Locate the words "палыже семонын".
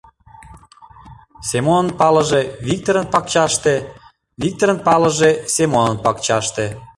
4.87-5.97